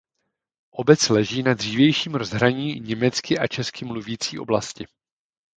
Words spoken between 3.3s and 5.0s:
a česky mluvící oblasti.